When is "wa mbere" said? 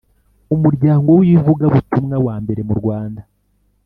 2.25-2.61